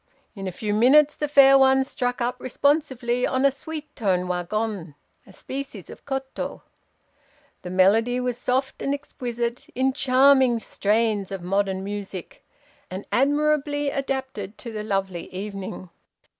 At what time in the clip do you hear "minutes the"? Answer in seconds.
0.73-1.27